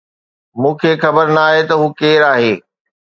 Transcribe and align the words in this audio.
مون 0.61 0.73
کي 0.81 0.91
خبر 1.03 1.25
ناهي 1.37 1.61
ته 1.69 1.73
هو 1.79 1.87
ڪير 1.99 2.19
آهي 2.33 2.53